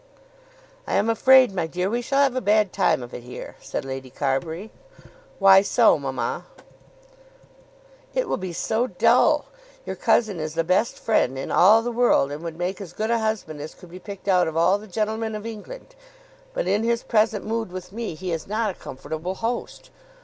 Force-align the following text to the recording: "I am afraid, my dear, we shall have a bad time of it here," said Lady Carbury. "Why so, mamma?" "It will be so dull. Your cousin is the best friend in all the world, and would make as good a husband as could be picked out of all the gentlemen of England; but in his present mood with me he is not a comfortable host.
"I 0.87 0.95
am 0.95 1.11
afraid, 1.11 1.53
my 1.53 1.67
dear, 1.67 1.87
we 1.87 2.01
shall 2.01 2.23
have 2.23 2.35
a 2.35 2.41
bad 2.41 2.73
time 2.73 3.03
of 3.03 3.13
it 3.13 3.21
here," 3.21 3.55
said 3.61 3.85
Lady 3.85 4.09
Carbury. 4.09 4.71
"Why 5.37 5.61
so, 5.61 5.99
mamma?" 5.99 6.45
"It 8.15 8.27
will 8.27 8.37
be 8.37 8.51
so 8.51 8.87
dull. 8.87 9.45
Your 9.85 9.95
cousin 9.95 10.39
is 10.39 10.55
the 10.55 10.63
best 10.63 10.97
friend 10.97 11.37
in 11.37 11.51
all 11.51 11.83
the 11.83 11.91
world, 11.91 12.31
and 12.31 12.43
would 12.43 12.57
make 12.57 12.81
as 12.81 12.93
good 12.93 13.11
a 13.11 13.19
husband 13.19 13.61
as 13.61 13.75
could 13.75 13.91
be 13.91 13.99
picked 13.99 14.27
out 14.27 14.47
of 14.47 14.57
all 14.57 14.79
the 14.79 14.87
gentlemen 14.87 15.35
of 15.35 15.45
England; 15.45 15.93
but 16.51 16.67
in 16.67 16.83
his 16.83 17.03
present 17.03 17.45
mood 17.45 17.71
with 17.71 17.91
me 17.91 18.15
he 18.15 18.31
is 18.31 18.47
not 18.47 18.71
a 18.71 18.79
comfortable 18.79 19.35
host. 19.35 19.91